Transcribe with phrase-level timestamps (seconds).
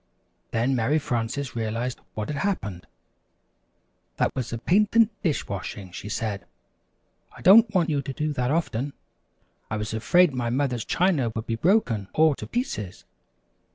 [0.49, 2.87] Then Mary Frances realized what had happened.
[4.17, 6.43] "That was a patent dish washing," she said.
[7.37, 8.93] "I don't want you to do that often.
[9.69, 13.05] I was afraid my mother's china would be broken all to pieces!